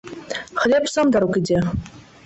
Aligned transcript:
Хлеб 0.63 0.89
сам 0.95 1.07
да 1.17 1.23
рук 1.25 1.33
ідзе. 1.43 1.59